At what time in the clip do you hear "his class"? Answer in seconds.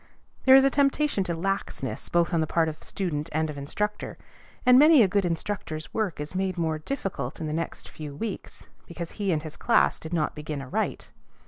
9.43-9.99